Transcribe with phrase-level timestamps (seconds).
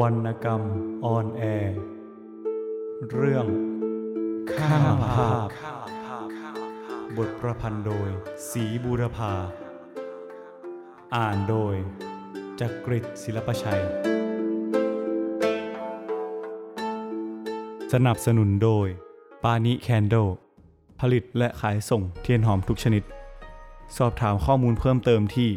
[0.00, 0.62] วรรณกรรม
[1.04, 1.78] ออนแอร์
[3.10, 3.46] เรื่อง
[4.52, 5.48] ข้าภาพ
[7.16, 8.08] บทประพันธ์โดย
[8.50, 9.32] สีบูรพา
[11.16, 11.74] อ่านโดย
[12.60, 13.82] จักริดศิลปชัย
[17.92, 18.88] สนับสนุนโดย
[19.42, 20.14] ปานิแคนโด
[21.00, 23.02] ผลิตและขายส่งเทียนหอมทุกชนิด
[23.96, 25.50] สอบถามข้อมูลเพิ่มเติมที่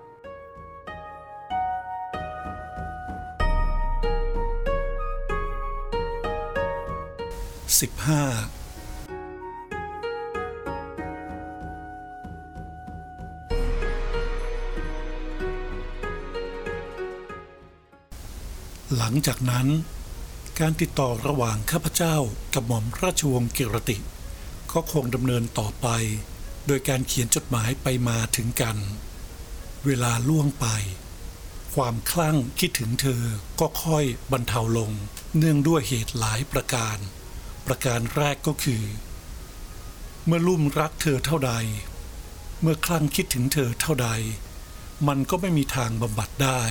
[0.00, 0.03] 0851566499
[7.80, 8.22] สิบห้า
[18.96, 19.66] หลังจากนั้น
[20.58, 22.16] การติดต่อระหว่างข้าพเจ้า
[22.54, 23.98] กับหม่อมราชวงศ์กิรติ
[24.72, 25.88] ก็คงดำเนินต่อไป
[26.66, 28.76] โดยการเขียนจดหมายไปมาถึงกัน
[29.86, 30.66] เวลาล่วงไป
[31.74, 33.22] ความคลั่งคิดถึงเธอ
[33.60, 34.92] ก็ค่อยบรรเทาลง
[35.38, 36.98] เนื่องด้วยเหตุหลายประการ
[37.66, 38.84] ประการแรกก็คือ
[40.26, 41.52] เมื่อลุ่มรักเธอเท่าใด
[42.60, 44.08] เมื่อคลั่งคิดถึงเธอเท่าใด
[45.08, 46.62] มันก็ไม่มีทางบำบัดได้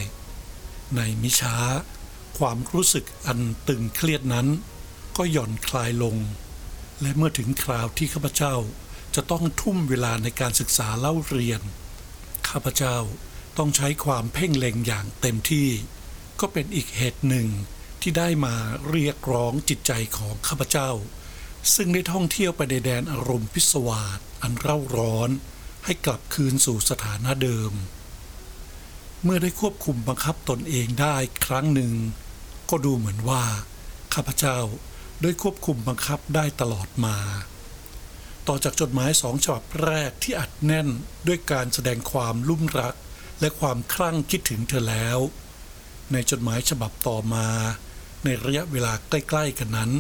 [0.96, 1.56] ในมิช้า
[2.38, 4.48] ความรู้สึกอันตึงเครียดนั้น
[5.18, 6.18] ก็หย่อนคลายลง
[7.02, 8.56] และเมื่อถึงคราวที่ข้าพเจ้า
[9.16, 11.62] จะต้องทุ่มเวลาในการศึกษาเล่าเรียน
[12.50, 12.98] ข้าพเจ้า
[13.58, 15.68] ต้องใช้ความเพ่งเล็งอย่างเต็มที่
[16.40, 17.48] ก็เป็นอีกเหตุหนึ่ง
[18.06, 18.56] ที่ได้มา
[18.90, 20.92] เรียกร้องจิตใจของข้าพเจ้า
[21.76, 25.30] ซึ่งได้ท่องเที่ยวไปในแดนอารมณ์พิศวาสอันเร่าร้อน
[25.86, 27.72] ให้กลับคืนสู่สถานะเดิม
[29.24, 31.16] เมื่อได้ควบคุมบังคับตนเองได้
[31.46, 31.94] ครั้งหนึ่ง
[32.70, 33.44] ก็ดูเหมือนว่า
[34.14, 34.59] ข้าพเจ้า
[35.22, 37.18] ได้ควบคุมบังคับได้ตลอดมา
[38.48, 40.88] ต่อจากจดหมายสองฉบับแรกที่อัดแน่น
[41.28, 42.96] ด้วยการแสดงความลุ่มรัก
[43.40, 45.20] และความคลั่งคิดถึงเธอแล้ว
[46.12, 47.47] ในจดหมายฉบับต่อมา
[48.23, 49.91] ในระยะเวลาใกล้ๆกันนั้น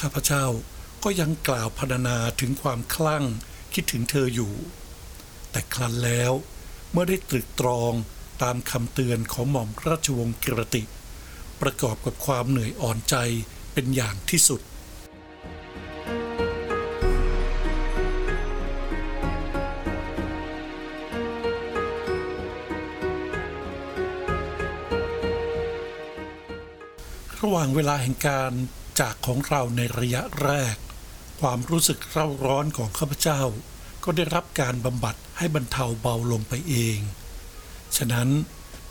[0.00, 0.44] ข้าพเจ้า
[1.04, 3.24] ก็ยังกล่าวพรรณนาถึงความคลั่ง
[3.74, 4.52] คิดถึงเธออยู่
[5.50, 6.32] แต่ครั้นแล้ว
[6.92, 7.92] เมื่อได้ตรึกตรอง
[8.42, 10.82] ตามคำเตือนของหม่อมราชวงศ์กิรติ
[11.60, 13.16] ประกอบกับความเหนื่อยอ่อนใจ
[13.72, 14.60] เป็นอย่างที่สุด
[27.42, 28.52] ระหว่างเวลาแห่งการ
[29.00, 30.76] จากของเราในระยะแรก
[31.40, 33.40] ความรู้สึกเร่าร้อนของข้าพเจ้า
[34.04, 36.98] ก็ได้รับการบำบัดให้บรรเทาเบาลงไปเอง
[37.96, 38.28] ฉะนั้น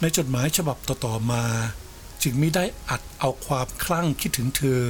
[0.02, 1.46] ในจดหมายฉบับต่อๆมา
[2.24, 4.82] จึงไม่ได้อัดเอาความคลั่งคิดถึงเธอ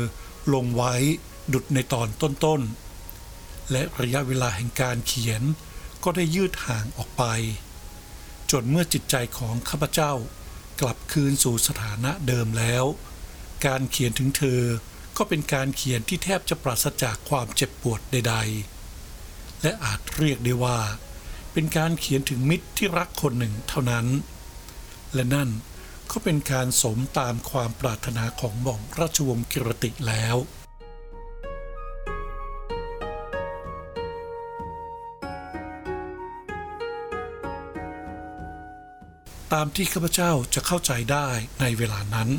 [0.54, 0.94] ลงไว้
[1.54, 5.42] ดุดในตอนต้นๆ และระยะเวลาแห่งการเขียน
[6.04, 7.24] ก็ได้ยืดห่างออกไป
[8.52, 10.12] จนเมื่อจิตใจของข้าพเจ้า
[10.82, 12.86] กลับคืนสู่สถานะเดิมแล้ว
[13.66, 14.62] การเขียนถึงเธอ
[15.18, 18.36] ก็เป็นการเขียนที่แทบจะปราศจากความเจ็บปวดใด
[19.00, 20.80] ๆ และอาจเรียกได้ว่า
[21.54, 24.08] เป็นการเขียนถึงมิตรที่รักคนหนึ่งเท่านั้น
[25.14, 25.50] และนั่น
[26.12, 30.38] ก็เป็นการสมตามความปรารถนาของหม่อมราชวงศ์กิรติแล้ว
[39.54, 41.28] ตามที่ข้าพเจ้าจะเข้าใจได้
[41.60, 42.30] ในเวลานั้น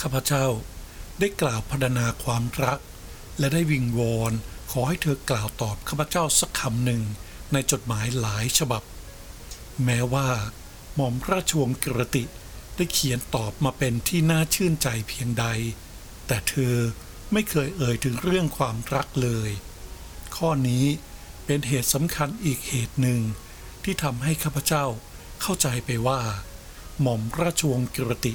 [0.00, 0.46] ข้าพเจ้า
[1.20, 2.78] ได้กล่าวพรรณนาความรัก
[3.38, 4.32] และได้วิงวอน
[4.70, 7.02] ขอให้เธอกล่าวตอบข้าพเจ้าสักคำหนึ่ง
[7.52, 8.82] ในจดหมายหลายฉบับ
[9.84, 10.28] แม้ว่า
[10.94, 12.24] หม่อมราชวงศ์กิรติ
[12.76, 15.46] ได้เขียนตอบมาเป็นที่น่าชื่นใจเพียงใด
[16.26, 16.76] แต่เธอ
[17.32, 19.50] ไม่เคยเอ่ยถึงเรื่องความรักเลย
[20.36, 20.84] ข้อนี้
[21.46, 23.20] เป็นเหตุสำคัญอีกเหตุหนึ่ง
[23.84, 24.84] ที่ทำให้ข้าพเจ้า
[25.40, 26.20] เข้าใจไปว่า
[27.00, 28.34] หม่อมราชวงศ์กิรติ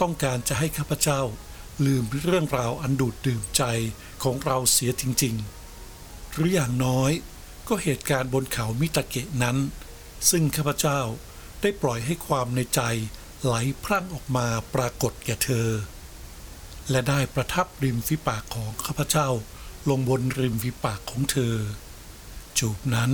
[0.00, 1.20] ต้องการจะให้ข้าพเจ้า
[1.86, 3.62] ลืมเรื่องราวอันดูดดื่มใจ
[4.22, 5.34] ของเราเสียจริง
[5.84, 7.10] ๆ หรืออย่างน้อย
[7.68, 9.56] ก็เหตุการณ์บนเขามิตาเกะนั้น
[10.30, 11.00] ซึ่งข้าพเจ้า
[11.60, 12.80] ได้ปล่อยให้ความในใจ
[13.44, 13.54] ไหล
[13.84, 15.68] พรั่งออกมาปรากฏแก่เธอ
[16.90, 19.28] และได้ประทับริมฝีปากของข้าพเจ้า
[19.88, 21.54] ลงบนริมฝีปากของเธอ
[22.58, 23.12] จูบนั้น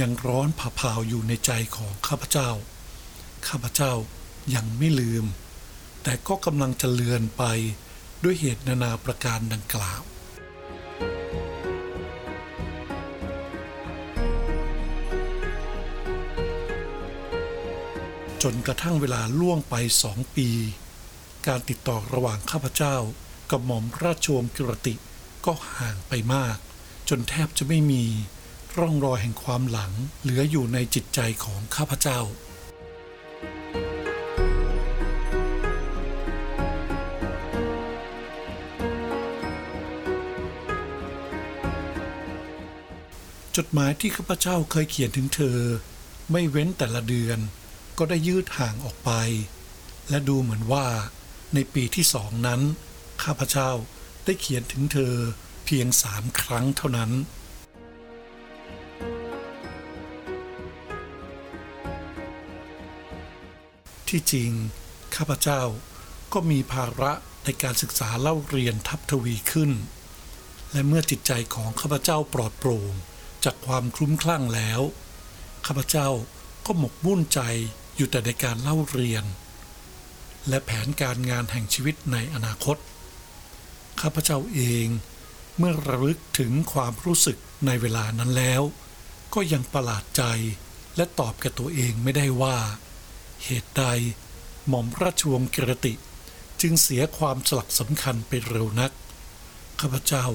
[0.00, 2.50] ยังร้อนผ่าเผาอยู่ในใจของข้าพเจ้า
[3.48, 3.92] ข้าพเจ้า
[4.54, 5.24] ยังไม่ลืม
[6.04, 7.44] แต่ก็กำลังจะเลือนไป
[8.22, 10.02] ด้วยเหตุนานาประการดังกล่าว
[18.42, 20.48] จนกระทั่งเวลาล่วงไปสองปี
[21.46, 22.96] การติดต่อระหว่างข้าพเจ้า
[23.50, 24.94] กับหม่อมราชวงศ์กิรติ
[25.46, 26.56] ก็ห่างไปมาก
[27.08, 28.04] จนแทบจะไม่มี
[28.78, 29.92] ร่องรอยแห่งความหลัง
[30.22, 32.20] เหลืออยู่ในจิตใจของข้าพเจ้า
[43.56, 45.58] จดหมายที่ข้าพเจ้าเคยเขียนถึงเธอ
[46.32, 47.38] ไม่เว้นแต่ละเดือน
[47.98, 49.10] ก็ได้ยืดห่างออกไป
[50.08, 50.86] และดูเหมือนว่า
[51.54, 52.60] ในปีที่สองนั้น
[53.24, 53.70] ข้าพเจ้า
[54.24, 55.14] ได้เขียนถึงเธอ
[55.64, 57.10] เพียงสามครั้งเท่านั้น
[64.08, 64.50] ที่จริง
[65.16, 65.62] ข้าพเจ้า
[66.32, 67.12] ก็มีภาระ
[67.44, 69.70] ในการศึกษาเล่าเรียนทับทวีขึ้น
[70.72, 72.94] และเมื่อจิตใจของข้าพเจ้าปลอดโปร่ง
[73.44, 74.80] จากความคลุ้มคลั่งแล้ว
[75.66, 76.08] ข้าพเจ้า
[76.66, 77.40] ก็หมกมุ่นใจ
[77.96, 79.24] อยู่แต่ในการเล่าเรียน
[80.48, 82.76] และแผนการงานแห่งชีวิตในอนาคต
[84.00, 84.86] ข้าพเจ้าเอง
[85.58, 88.62] เมื่อระลึกถึงความรู้สึกในเวลานั้นแล้ว
[89.34, 90.22] ก็ยังประหลาดใจ
[90.96, 92.58] และตอบกับตัวเองไม่ได้ว่า
[93.44, 93.84] เหตุใด
[94.68, 95.94] หม่อมราชวงศ์กิรติ
[96.60, 98.92] จึงเสียความสลักสำคัญไปเร็วนัก
[99.80, 100.26] ข้าพเจ้า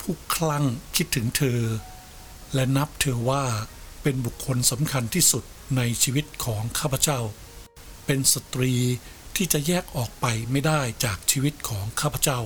[0.00, 0.64] ผู้คลั่ง
[0.96, 1.60] คิดถึงเธอ
[2.54, 3.44] และนับเธอว่า
[4.02, 5.44] เป็นบุคคลสำคัญที่สุด
[5.76, 7.20] ในชีวิตของข้าพเจ้า
[8.06, 8.74] เป็นสตรี
[9.36, 12.40] ที่จะแยกออกไปไม่ได้จากชีวิตของข้าพเจ้า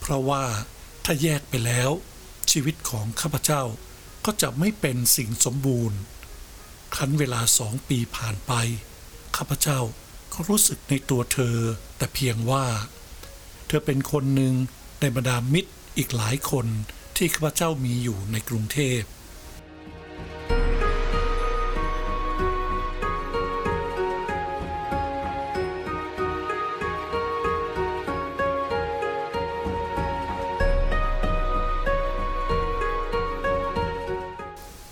[0.00, 0.44] เพราะว่า
[1.04, 1.90] ถ้าแยกไปแล้ว
[2.50, 3.62] ชีวิตของข้าพเจ้า
[4.24, 5.98] ก็จะไม่เป็นสิ่งสมบูรณ์
[6.94, 8.52] ครั้นเวลาสองปีผ่านไป
[9.36, 9.78] ข้าพเจ้า
[10.32, 11.56] ก็รู้สึกในตัวเธอ
[11.96, 12.66] แต่เพียงว่า
[13.66, 14.54] เธอเป็นคนหนึ่ง
[15.00, 16.66] ในบรรดามิตรอีกหลายคน
[17.16, 19.02] ที่ข้าพเจ้ามีอยู่ในกรุงเทพ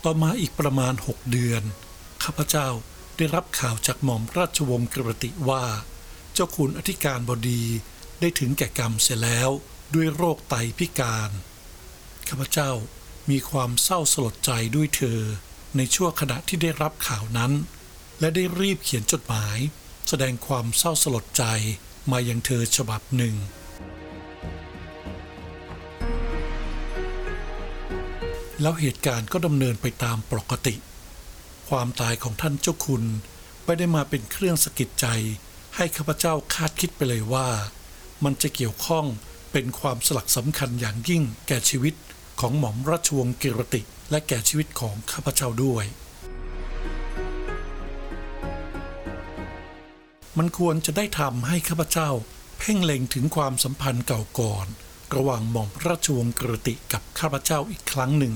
[0.03, 1.63] ต่อมาอีกประมาณหกเดือน
[2.23, 2.67] ข้าพเจ้า
[3.17, 5.63] ได้รับข่าวจากหม่อมราชวงศ์กระติว่า
[6.33, 7.63] เจ้าคุณอธิการบดี
[8.19, 9.49] ได้ถึงแก่กรรมเสียแล้ว
[9.93, 11.31] ด้วยโรคไตพิการ
[12.29, 12.71] ข้าพเจ้า
[13.29, 15.19] มีความเศร้าสลดใจด้วยเธอ
[15.77, 17.51] ในช่วงขณะที่ได้รับข่าวนั้น
[18.19, 19.57] และได้รีบเขียนจดหมาย
[20.07, 21.43] แสดงความเศร้าสลดใจ
[22.11, 23.35] มายังเธอฉบับหนึ่ง
[28.61, 30.75] แล้วเหตุการณ์ก็ดำเนินไปตามปกติ
[31.69, 33.03] ความตายของท่านเจ้าคุณ
[33.65, 35.07] ไม่ได้มาเป็นเครื่องสะกิดใจ
[35.75, 37.47] ให้ข้าพเจ้าคาดคิดไปเลยว่า
[38.23, 39.05] มันจะเกี่ยวข้อง
[39.51, 41.93] เป็นความสลักสำคัญอย่างยิ่งแก่ชีวิต
[42.39, 45.85] ของหม่อมราชวงศ์กิรติ และแก่ชีวิตของข้าพเจ้าด้วย
[50.37, 52.09] มันควรจะได้ทำให้ข้าพเจ้า
[52.59, 54.67] เพ่งเล็งถึงความสัมพันธ์เก่าก่อน
[55.15, 58.33] ระหว่างหม่อมราชวงศ์กิรติกับข้าพเจ้าอีกครั้งหนึ่ง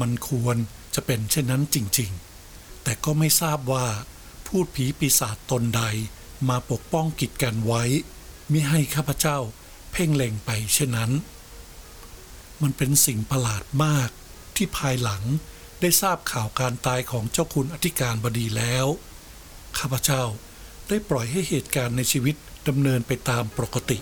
[0.00, 0.56] มันควร
[0.94, 3.86] จะเป็นเช่นนั้นจริงๆ แต่ก็ไม่ทราบว่า
[4.46, 5.82] พูดผีปีศาจตนใด
[6.48, 7.82] มาปกป้องกิจกันไว้
[8.52, 9.38] มิให้ข้าพเจ้า
[9.92, 11.10] เพ่งเล็งไปเช่นนั้น
[12.62, 14.10] มันเป็นสิ่งประหลาดมาก
[14.56, 15.22] ที่ภายหลัง
[15.80, 18.86] ได้ทราบข่าวการตายของเจ้าคุณอธิการบดีแล้ว
[19.78, 20.22] ข้าพเจ้า
[20.88, 22.36] ได้ปล่อยให้เหตุการณ์ในชีวิต
[22.68, 23.98] ดำเนินไปตามปกติ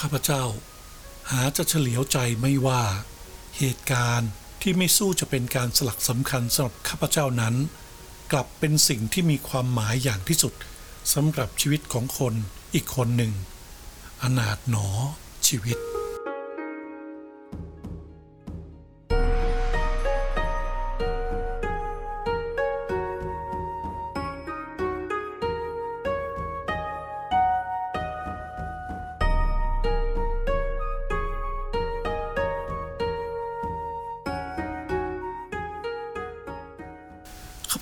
[0.00, 0.44] ข้าพเจ้า
[1.30, 2.82] หาจะเฉลียวใจไม่ว่า
[3.58, 4.30] เหตุการณ์
[4.62, 7.54] ที่ไม่สู้จะเป็นการสลักสำคัญสำหรับข้าพเจ้านั้น
[8.32, 10.54] กลับเป็นสิ่งที่มีความหมายอย่างที่สุด
[11.14, 12.34] สำหรับชีวิตของคน
[12.74, 13.32] อีกคนหนึ่ง
[14.22, 14.86] อนาถหนอ
[15.46, 15.78] ชีวิต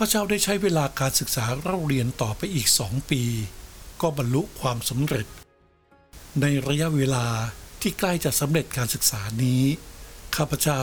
[0.07, 3.23] ข้าพเจ้าได้ใช้เวลาการศึกษาเล่าเรียนต่อไปอีกสองปี
[4.01, 5.27] ก็บรรลุความสำเร็จ
[6.41, 7.27] ในระยะเวลา
[7.81, 9.63] ที่ใกล้จะสำเร็จการศึกษานี้
[10.37, 10.81] ข้าพเจ้า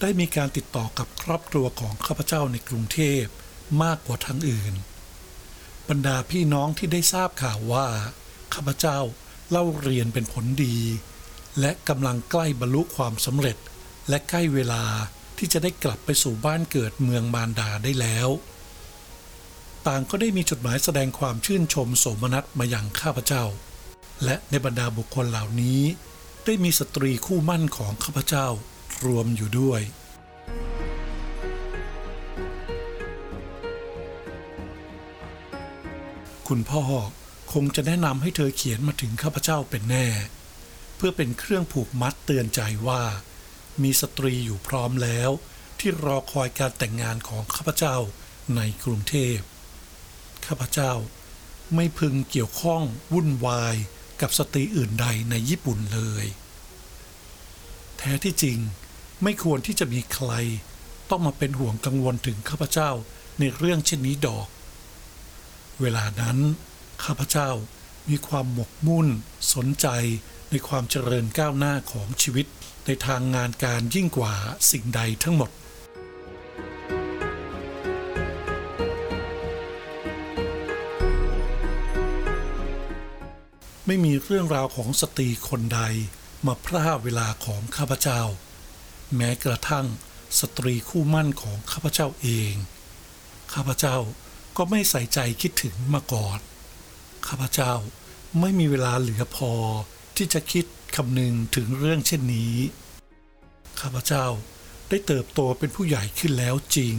[0.00, 3.24] ได้มีการติดต่อกับครอบครัวของข้าพเจ้าในกรุงเทพ
[3.82, 4.74] มากกว่าทางอื่น
[5.88, 7.86] บรรดาพี่น้องที่ได้ทราบข่าวว่า
[8.54, 8.98] ข้าพเจ้า
[9.50, 10.78] เล่าเรียนเป็นผลดี
[11.60, 13.56] และกำลังใกล้บรรลุความสำเร็จ
[14.08, 14.84] และใกล้เวลา
[15.38, 18.28] ที่จะได้กลับไปสู่บ้านเกิดเมืองมารดาได้แล้ว
[19.86, 23.44] ต่างก็ได้มีจดหมายแสดงความชื่นชมโสมนัสมาอย่างข้าพเจ้า
[24.24, 25.80] และในบรรดาบุคคลเหล่านี้
[26.44, 28.46] ได้มีสตรีคู่มั่นของข้าพเจ้า
[29.04, 29.80] รวมอยู่ด้วย
[36.48, 36.82] คุณพ่อ
[37.52, 40.06] คงจะแนะนำให้เธอเขียนมาถึงข้าพเจ้าเป็นแน่
[40.96, 43.02] เพื่อเป็นเครื่องผูกมัดเตือนใจว่า
[43.82, 45.30] มีสตรีอยู่พร้อมแล้ว
[45.78, 47.96] ที่รอคอยการแต่งงานของข้าพเจ้า
[48.56, 49.38] ในกรุงเทพ
[50.46, 50.92] ข้าพเจ้า
[51.74, 52.82] ไม่พึงเกี่ยวข้อง
[53.12, 53.76] วุ่นวาย
[54.20, 56.24] กับสตรีอื่นใดในญี่ปุ่นเลย
[57.98, 58.58] แท้ที่จริง
[59.22, 60.32] ไม่ควรที่จะมีใคร
[61.10, 62.90] ต้องมาเป็นห่วงกังวลถึงข้าพเจ้า
[63.38, 64.48] ในเรื่องเช่นนี้ดอก
[65.80, 66.38] เวลานั้น
[67.04, 67.50] ข้าพเจ้า
[68.08, 69.08] มีความหมกมุ่น
[69.54, 69.86] สนใจ
[70.50, 72.46] ในความเจริญก้าวหน้าของชีวิต
[72.86, 74.34] ในทางงานการยิ่งกว่า
[74.70, 75.50] สิ่งใดทั้งหมด
[83.86, 85.80] ไม่มีเรื่องราวของสตรีคนใด
[86.46, 88.22] มาพร่าเวลาของข้าพเจ้า
[89.16, 89.86] แม้กระทั่ง
[90.40, 92.54] สตรีคู่มั่นของข้าพเจ้าเอง
[93.54, 93.96] ข้าพเจ้า
[94.56, 96.38] ก็ไม่ใส่ใจคิดถึงมาก่อน
[97.26, 97.72] ข้าพเจ้า
[98.40, 99.52] ไม่มีเวลาเหลือพอ
[100.16, 100.64] ที่จะคิด
[100.96, 102.54] คำนึงถึงเรื่องเช่นนี้
[103.80, 104.26] ข้าพเจ้า
[104.88, 106.96] ได้เติบโตเป็นผู้ใหญ่ขึ้นแล้วจริง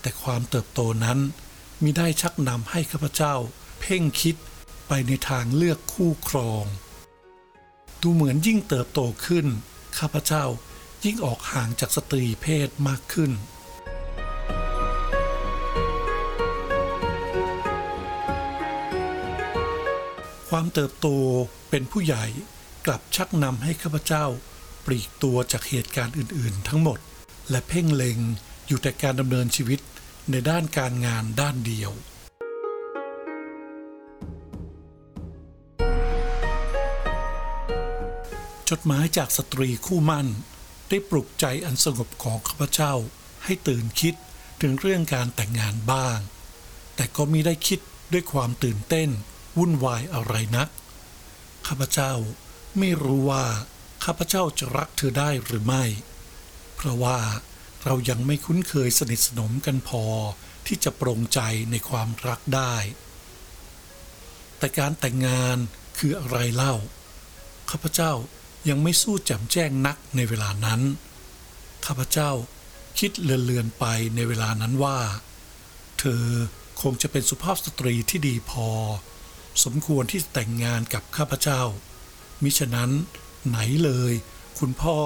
[0.00, 1.18] แต่ความเติบโตนั้น
[1.82, 3.34] มิได้ชักนำให้ข้าพเจ้า
[3.80, 4.36] เพ่งคิด
[4.88, 6.64] ไปในทางเลือกคู่ครอง
[8.02, 9.46] ดูเหมือนยิ่งเติบโตขึ้น
[9.98, 10.44] ข้าพเจ้า
[11.04, 13.32] ยิ่งออกห่างจากสตรีเพศมากขึ้น
[20.48, 21.08] ความเติบโต
[21.70, 22.24] เป็นผู้ใหญ่
[22.86, 24.24] กลับชักนำให้ข้าพเจ้า
[24.86, 26.98] ปลีกตัวจากเหตุการณ์อื่น ๆ ทั้งหมด
[27.50, 28.18] และเพ่งเล็ง
[28.66, 29.80] อยู่แต่การดำเนินชีวิต
[30.30, 31.92] ในด้านการงานด้านเดียว
[38.70, 40.28] จดหมายจากสตรีคู่มั่น
[40.88, 42.94] ได้ปลุกใจอันสงบของข้าพเจ้า
[43.44, 44.14] ให้ตื่นคิด
[44.60, 46.18] ถึงเรื่องการแต่งงานบ้าง
[46.96, 47.80] แต่ก็มิได้คิด
[48.12, 49.10] ด้วยความตื่นเต้น
[49.58, 50.68] วุ่นวายอะไรนัก
[51.66, 52.12] ข้าพเจ้า
[52.78, 53.44] ไม่รู้ว่า
[54.04, 55.84] ข้าพเจ้าจะรักเธอได้หรือไม่
[56.76, 57.18] เพราะว่า
[57.84, 60.04] เรายังไม่คุ้นเคยสนิทสนมกันพอ
[60.66, 62.74] ที่จะปรงใจในความรักได้
[64.58, 65.56] แต่การแต่งงาน
[65.98, 66.74] คืออะไรเล่า
[67.70, 68.12] ข้าพเจ้า
[68.68, 70.80] ยังไม่สู้แจ่มแจ้งนักในเวลานั้น
[71.86, 72.30] ข้าพเจ้า
[72.98, 73.84] คิดเลือนๆไป
[74.16, 74.98] ในเวลานั้นว่า
[75.98, 76.24] เธอ
[76.82, 78.68] คงจะเป็นสุภาพสตรีที่ดีพอ
[79.64, 81.62] สมควรที่จะแต่งงานกับข้าพเจ้า
[82.42, 82.90] มิฉะนั้น
[83.48, 84.12] ไหนเลย
[84.58, 84.96] คุณพ่อ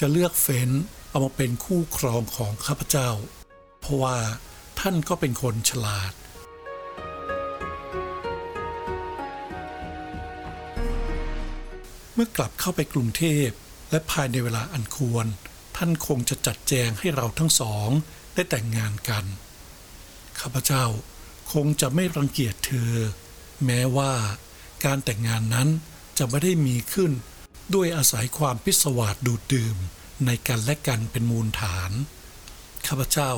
[0.00, 0.70] จะเลือกเฟ้น
[1.10, 3.10] เอามาเป็นคู่ครองของข้าพเจ้า
[3.80, 4.18] เพราะว่า
[4.80, 6.12] ท่านก็เป็นคนฉลาด
[12.14, 13.48] เมื่อกลับเข้าไปกรุงเทพ
[13.90, 15.26] และภายในเวลาอันควร
[15.76, 17.90] ท่านคงจะจัดแจงให้เราทั้งสอง
[18.34, 19.24] ได้แต่งงานกัน
[20.40, 20.84] ข้าพเจ้า
[21.52, 22.92] คงจะไม่รังเกียจเธอ
[23.64, 24.12] แม้ว่า
[24.84, 25.68] การแต่งงานนั้น
[26.18, 27.12] จะไม่ได้มีขึ้น
[27.74, 29.76] ด้วยอาศัยความพิศวาสดูดดื่ม
[30.26, 31.92] ในกันและกันเป็นมูลฐาน
[32.86, 33.30] ข้าพเจ้า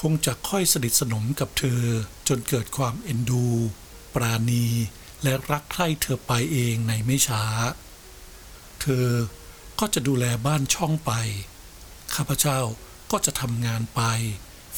[0.00, 1.82] คงจะค่อยสนิทสนมกับเธอ
[2.28, 3.46] จนเกิดความเอ็นดู
[4.14, 4.66] ปราณี
[5.22, 7.44] และรักใคร่เธอไปเองในไม่ช้า
[8.82, 9.08] เธอ
[9.80, 11.12] ก็จะดูแลบ้านช่องไป
[12.14, 12.60] ข้าพเจ้า
[13.10, 14.02] ก็จะทำงานไป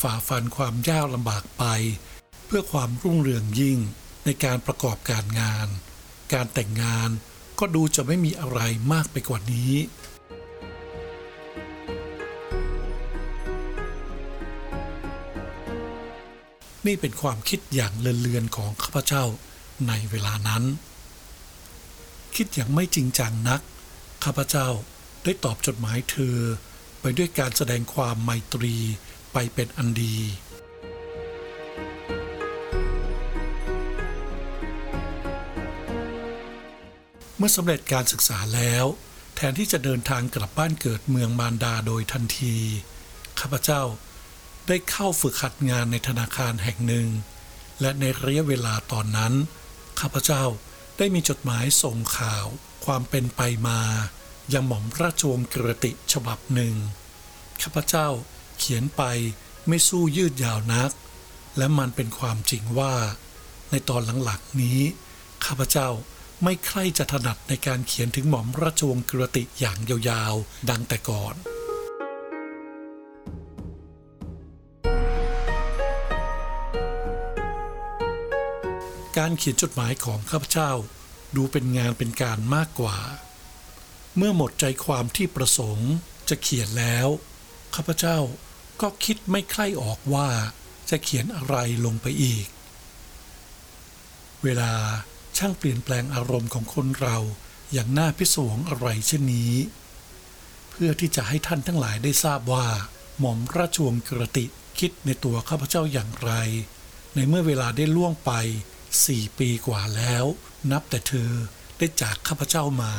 [0.00, 1.64] ฝ่าฟันความยากลำบากไป
[2.47, 3.78] เพื่อความรุ่งเรืองยิ่ง
[4.25, 5.68] ในการประกอบการงาน
[6.32, 7.11] การแต่งงาน
[7.59, 8.61] ก็ดูจะไม่มีอะไร
[8.92, 9.75] มากไปกว่านี้
[16.87, 19.25] นี่เป็นความคิดอย่างเลือนๆของข้าพเจ้า
[19.88, 20.62] ในเวลานั้น
[22.37, 23.61] คิดอย่างไม่จริงจังนัก
[24.25, 24.69] ข้าพเจ้า
[25.25, 26.38] ได้ตอบจดหมายเธอ
[27.00, 28.76] ไปด้วยการแสดงความไมตรี
[29.33, 30.17] ไปเป็นอันดี
[37.37, 38.85] เมื่อสำเร็จการศึกษาแล้ว
[39.37, 42.57] แทนที่จะเดินทางกลับบ้านเกิดเมืองมารดาโดยทันที
[43.41, 43.83] ข้าพเจ้า
[44.69, 47.09] ได้เข้าฝึกหัดงานในธนาคารแห่งหนึ่ง
[47.81, 49.33] และในระยะเวลาตอนนั้น
[50.00, 50.45] ข้าพเจ้า
[50.99, 52.46] ได้มีจดหมายส่งข่าว
[52.84, 53.80] ความเป็นไปมา
[54.52, 56.75] ยังหม่อมราชวงศ์กิรติฉบับหนึ่ง
[57.62, 58.08] ข้าพเจ้า
[58.58, 59.02] เขียนไป
[59.68, 60.90] ไม่สู้ยืดยาวนัก
[61.58, 62.94] และมันเป็นความจริงว่า
[63.70, 64.80] ในตอนหลังๆนี้
[65.44, 65.88] ข้าพเจ้า
[66.44, 71.34] ไม่ใคร่จะถนัดในการเขียนถึงหม่อมราชวงศ์กิรติอย่างยาวๆ ดังแต่ก่อน
[79.19, 80.71] การเขียนจดหมายของข้าพเจ้า
[81.37, 82.99] ดูเป็นงานเป็นการมากกว่า
[84.16, 85.92] เมื่อหมดใจความที่ประสงค์
[86.28, 87.09] จะเขียนแล้ว
[87.75, 88.19] ข้าพเจ้า
[88.81, 90.28] ก็คิดไม่ใคร่ออกว่า
[90.90, 92.47] จะเขียนอะไรลงไปอีก
[94.42, 94.73] เวลา
[95.37, 97.16] ช่างเปลี่ยนแปลงอารมณ์ของคนเรา
[97.73, 99.54] อย่างน่าพิศวงอะไรเช่นนี้
[100.71, 102.66] เพื่อที่จะให้ท่านทั้งหลายได้ทราบว่า
[103.19, 104.45] หม่อมราชวงศ์กระติ
[104.78, 106.33] คิดในตัวข้าพเจ้าอย่างไร
[107.14, 108.33] ในเมื่อเวลาได้ล่วงไป
[109.06, 110.25] สี่ปีกว่าแล้ว
[110.70, 111.30] นับแต่เธอ
[111.78, 112.94] ได้จากข้าพเจ้ามา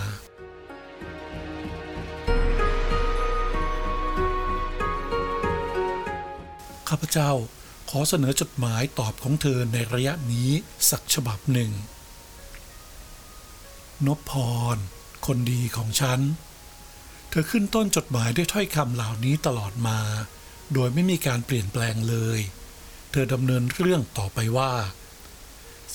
[6.90, 7.32] ข้าพเจ้า
[7.90, 10.50] ขอเสนอจดหมายตอบของเธอในระยะนี้
[10.90, 11.72] สักฉบับหนึ่ง
[14.06, 14.32] นพพ
[14.76, 14.78] ร
[15.26, 16.20] คนดีของฉัน
[17.30, 20.00] เธอขึ้นต้นจดหมายด้วยถ้อยคำเหล่านี้ตลอดมา
[20.74, 22.40] โดยไม่มีการเปลี่ยนแปลงเลย
[23.12, 24.72] เธอดำเนินเรื่องต่อไปว่า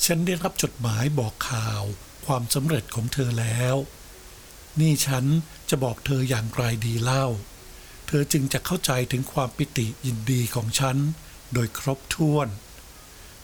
[0.04, 1.82] ฉันได้รับจดหมายบอกข่าว
[2.26, 3.76] ความสำเร็จของเธอแล้ว
[4.80, 5.24] นี่ฉัน
[5.70, 7.26] จะบอกเธออย่างไรดีเล่า
[8.06, 10.96] เธอจึงจะเข้าใจถึงความปิติยินดีของฉัน
[11.54, 12.48] โดยครบถ้วน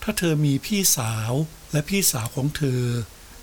[0.02, 1.32] ถ้าเธอมีพี่สาว
[1.73, 2.82] และพี่สาวของเธอ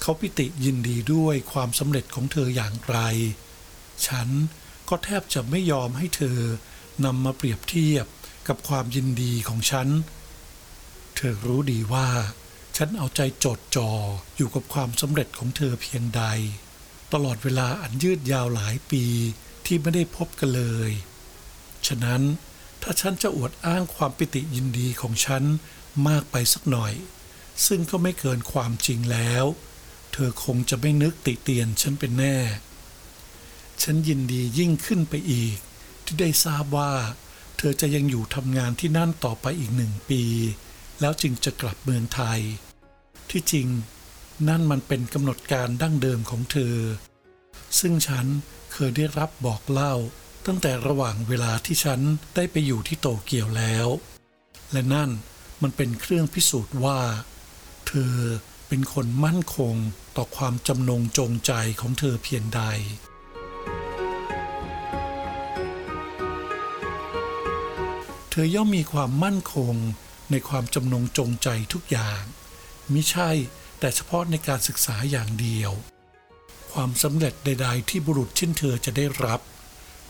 [0.02, 2.98] เขาปิติยินดีด้วยความสำเร็จของเธออย่างไร
[4.08, 4.30] ฉัน
[4.90, 6.40] ก็แทบจะไม่ยอมให้เธอ
[7.06, 8.06] นำมาเปรียบเทียบ
[8.48, 9.88] กับความยินดีของฉัน
[11.16, 12.08] เธอรู้ดีว่า
[12.78, 13.92] ฉันเอาใจจดจ่อ
[14.36, 16.24] อยู่กับความสำเร็จของเธอเพียงใด
[17.14, 19.06] ตลอดเวลาอันยืดยาวหลายปี
[19.66, 20.92] ที่ไม่ได้พบกันเลย
[21.88, 22.22] ฉะนั้น
[22.82, 25.44] ถ้าฉันจะอวดอ้างความปิติยินดีของฉัน
[26.08, 26.94] มากไปสักหน่อย
[27.66, 29.46] ซึ่งก็ไม่เกินความจริงแล้ว
[30.14, 32.38] เธอคงจะไม่นึกติเตียนฉันเป็นแน่
[33.84, 35.58] ฉันยินดียิ่งขึ้นไปอีก
[36.06, 36.92] ที่ได้ทราบว่า
[37.58, 40.24] เธอจะยังอยู่ทำงานที่นั่นต่อไปอีกหนึ่งปี
[41.02, 42.40] แล้วจึงจะกลับเมืองไทย
[43.30, 43.68] ที่จริง
[44.48, 46.78] นั่นมันเป็นกำหนดการดั้งเดิมของเธอ
[47.80, 48.26] ซึ่งฉัน
[48.74, 49.96] เคยได้รับบอกเล่า
[50.46, 52.00] ตั้งแต่ระหว่างเวลาที่ฉัน
[52.36, 53.88] ได้ไปอยู่ที่โตเกียวแล้ว
[54.72, 55.10] และนั่น
[55.62, 57.00] มันเป็นเครื่องพิสูจน์ว่า
[57.88, 58.16] เธอ
[58.68, 59.76] เป็นคนมั่นคง
[60.18, 62.62] ต่อความจำนงจงใจของเธอเพียงใด
[68.30, 69.74] เธอย่อมมีความมั่นคง
[70.32, 72.22] ในความจำนงจงใจทุกอย่าง
[72.94, 73.30] มิใช่
[73.80, 75.72] แต่เฉพาะในการศึกษาอย่างเดียว
[76.72, 79.42] ความสำเร็จใดๆที่บุรุษเช่นเธอจะได้รับ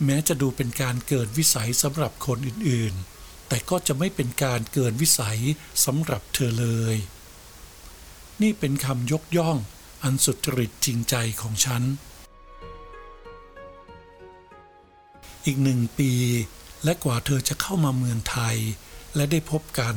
[0.05, 5.39] แม้จะดูเป็นการเกิดวิสัยสำหรับคนอื่นๆ แต่ก็จะไม่เป็นการเกินวิสัย
[5.85, 6.95] สำหรับเธอเลย
[8.41, 9.57] นี่เป็นคำยกย่อง
[10.03, 11.83] อันสุจริตจริงใจของฉัน
[15.45, 16.11] อีกหนึ่งปี
[16.83, 18.57] และกว่าเธอจะเข้ามาเมืองไทย
[19.15, 19.95] และได้พบกัน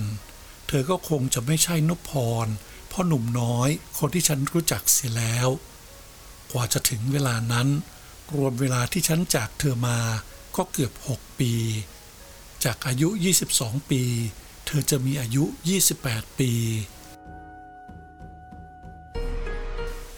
[0.68, 2.12] เธอก็คงจะไม่ใช่นพพ
[2.44, 2.46] ร
[2.90, 5.48] พ่อหนุ่มน้อยคนที่ฉันรู้จักเสียแล้ว
[6.52, 7.68] กว่าจะถึงเวลานั้น
[8.34, 9.98] รวมเวลาที่ฉันจากเธอมา
[10.56, 11.52] ก็เกือบ 6 ปี
[12.64, 13.08] จากอายุ
[13.50, 14.02] 22 ปี
[14.66, 15.44] เธอจะมีอายุ
[15.90, 16.52] 28 ปี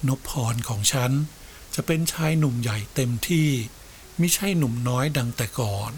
[0.09, 1.13] นพพรของฉัน
[1.75, 3.51] จะเป็นชายหนุ่มใหญ่เต็มที่
[4.19, 5.93] ไม่ใช่หนุ่มน้อยดังแต่ก่อน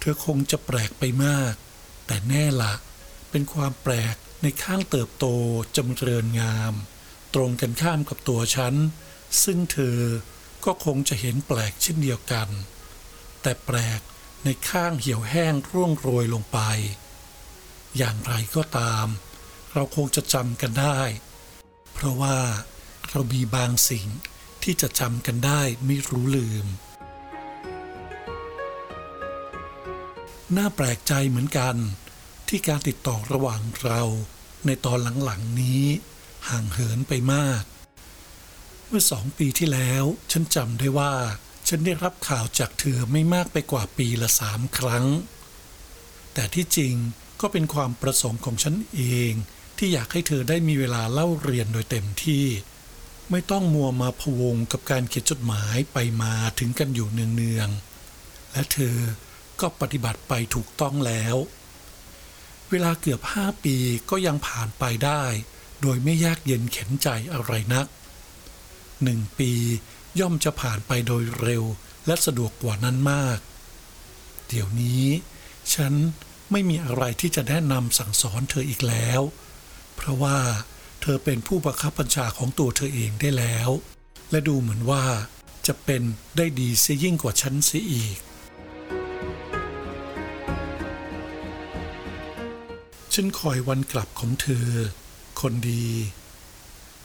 [0.00, 1.54] เธอคงจะแปลกไปมาก
[2.06, 2.74] แต่แน่ละ
[3.30, 5.26] เป็นความแปลกในข้างเติบโต
[5.76, 6.72] จำเริญงาม
[7.34, 8.74] ตรงกันข้ามกับตัวฉัน
[9.44, 9.98] ซึ่งเธอ
[10.64, 12.48] ก็คงจะเห็นแปลกเช่นเดียวกัน
[13.42, 14.00] แต่แปลก
[14.44, 16.58] ในข้างเหี่ยวแห้งร่วงโรยลงไป
[17.96, 19.06] อย่างไรก็ตาม
[19.72, 21.00] เราคงจะจำกันได้
[21.94, 22.38] เพราะว่า
[23.10, 24.06] เรามีบางสิ่ง
[24.62, 26.66] ที่จะจำกันได้ไม่รู้ลืม
[30.54, 31.76] น่าแปลกใจเหมือนกัน
[32.48, 34.02] ที่การติดต่อระหว่างเรา
[34.66, 35.84] ในตอนหลังๆนี้
[36.48, 37.62] ห่างเหินไปมาก
[38.88, 41.14] เมื่อสองปีที่แล้ว ฉันจำได้ว่า
[41.68, 45.06] ฉันได้รับข่าวจากเธอไม่มากไปกว่าปีละสามครั้ง
[46.34, 46.94] แต่ที่จริง
[47.40, 49.32] ก็เป็นความประสงค์ของฉันเอง
[49.78, 52.46] ที่อยากให้เธอได้มีเวลาเล่าเรียนโดยเต็มที่
[53.30, 58.96] ไม่ต้องมัวมาพวงกับการเขียนจดหมายไปมาถึงกันอยู่เนืองๆและเธอ
[59.60, 61.36] ก็ปฏิบัติไปถูกต้องแล้ว
[62.70, 63.76] เวลาเกือบห้าปี
[64.10, 65.22] ก็ยังผ่านไปได้
[65.82, 67.86] โดยไม่ยากเย็นเข็นใจอะไรนัก
[69.02, 69.52] หนึ่งปี
[70.20, 71.64] ย่อมจะผ่านไปโดยเร็ว
[72.06, 73.38] และสะดวกกว่านั้นมาก
[74.48, 75.06] เดี๋ยวนี้
[75.74, 75.92] ฉัน
[76.50, 79.20] ไม่มีอะไรที่จะแนะนำสั่งสอนเธออีกแล้ว
[79.96, 80.38] เพราะว่า
[81.02, 83.70] เธอเป็นผู้บังคับบัญชาของตัวเธอเองได้แล้ว
[84.30, 85.04] และดูเหมือนว่า
[85.66, 86.02] จะเป็น
[86.36, 88.16] ได้ดีเสียยิ่งกว่าฉันเสียอีก
[93.20, 94.68] ฉันคอยวันกลับของเธอ
[95.40, 95.88] คนดี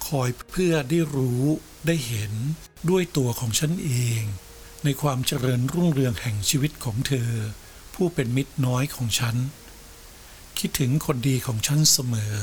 [0.08, 1.43] คอยเพื่อได้รู้
[1.88, 2.34] ได้เห็น
[2.89, 4.21] ด้วยตัวของฉันเอง
[4.84, 7.32] ในความเจริญรุ่งเรืองแห่งชีวิตของเธอ
[7.95, 9.36] ผู้เป็นมิตรน้อยของฉัน
[10.60, 12.38] คิดถึงคนดีของฉันเสมอ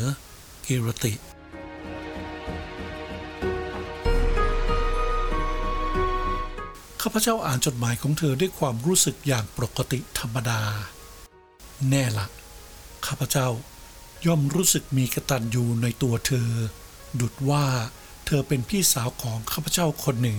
[0.67, 1.15] กิรติ
[7.03, 10.61] ข้าพเจ้าอ่านจดหมายของเธอด้วยความรู้สึกอย่างปกติธรรมดา
[11.91, 12.38] แน่ละ
[13.07, 13.49] ข้าพเจ้า
[14.27, 16.51] ย่อมรู้สึกมีกระตัญญูในตัวเธอ
[17.21, 17.67] ดุดว่า
[18.27, 20.39] เธอเป็นพี่สาวของข้าพเจ้าคนหนึ่ง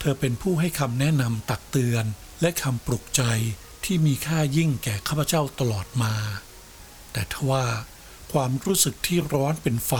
[0.00, 2.04] เธอเป็นผู้ให้คำแนะนำตักเตือน
[2.40, 3.22] และคำปลุกใจ
[3.84, 6.14] ที่มีค่ายิ่งแก่ข้าพเจ้าตลอดมา
[7.12, 7.64] แต่ทว่า
[8.32, 9.92] ความรู้สึกที่ร้อนเป็นไฟ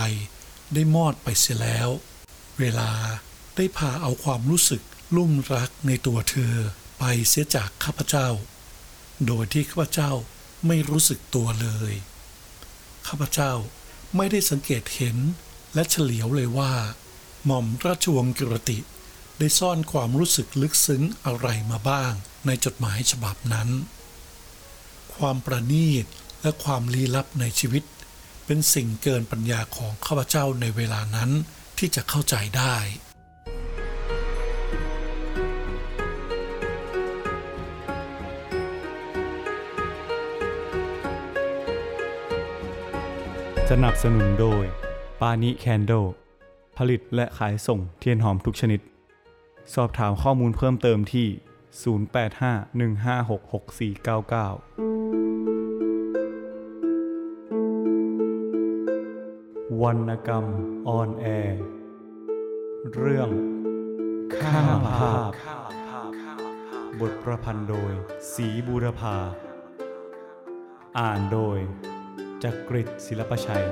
[0.73, 1.89] ได้มอดไปเสียแล้ว
[2.59, 2.91] เวลา
[3.55, 4.81] ได้พาเอาความรู้สึก
[5.15, 6.55] ลุ่มรักในตัวเธอ
[6.99, 8.27] ไปเสียจากข้าพเจ้า
[9.27, 10.11] โดยที่ข้าพเจ้า
[10.67, 11.93] ไม่รู้สึกตัวเลย
[13.07, 13.53] ข้าพเจ้า
[14.15, 15.17] ไม่ได้สังเกตเห็น
[15.73, 16.73] และเฉลียวเลยว่า
[17.45, 18.79] หม่อมราชวงศ์กิรติ
[19.39, 22.13] ได้ซ่อนความรู้สึกลึกซึ้งอะไรมาบ้าง
[22.45, 23.69] ในจดหมายฉบับนั้น
[25.15, 26.05] ความประณีต
[26.41, 27.83] และความลี้ลับในชีวิต
[28.45, 31.31] เป็นสิ่งเกินปัญญาของข้าพเจ้าในเวลานั้น
[31.77, 32.77] ที่จะเข้าใจได้
[43.77, 44.65] สนับสนุนโดย
[45.21, 45.93] ปานิแคนโด
[46.77, 48.79] ผลิตและขายส่งเทียนหอมทุกชนิด
[49.73, 51.27] สอบถามข้อมูลเพิ่มเติมที่
[59.73, 60.45] 0851566499 วรรณกรรม
[60.87, 61.61] ออนแอร์
[62.93, 63.29] เรื่อง
[64.35, 65.31] ข้ามภาพ
[66.99, 67.91] บทประพันธ์โดย
[68.33, 69.17] สีบูรพา
[70.99, 71.59] อ่านโดย
[72.43, 73.65] จักริดศิลปชัย